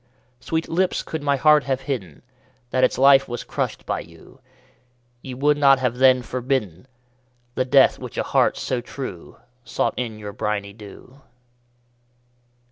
[0.39, 0.47] _15 4.
[0.47, 2.23] Sweet lips, could my heart have hidden
[2.71, 4.39] That its life was crushed by you,
[5.21, 6.87] Ye would not have then forbidden
[7.53, 11.21] The death which a heart so true Sought in your briny dew.